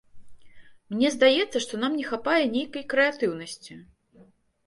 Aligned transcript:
Мне 0.93 1.09
здаецца, 1.15 1.57
што 1.65 1.79
нам 1.83 1.99
не 2.01 2.05
хапае 2.11 2.39
нейкай 2.55 2.83
крэатыўнасці. 2.93 3.77